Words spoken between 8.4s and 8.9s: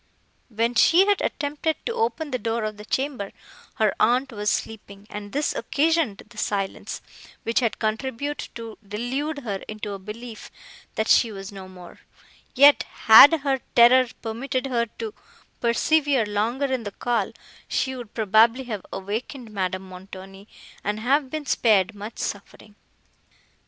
to